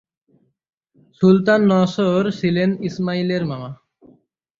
[1.21, 3.69] সুলতান নসর ছিলেন ইসমাইলের মামা।